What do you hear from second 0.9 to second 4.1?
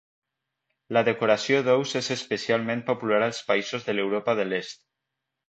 La decoració d'ous és especialment popular als països de